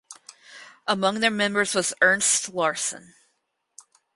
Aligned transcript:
Among 0.87 1.19
their 1.19 1.29
members 1.29 1.75
was 1.75 1.93
Ernst 2.01 2.49
Larsen. 2.49 3.13